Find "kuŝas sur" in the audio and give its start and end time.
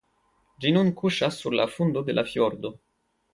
1.01-1.57